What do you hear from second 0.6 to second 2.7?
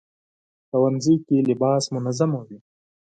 ښوونځی کې لباس منظم وي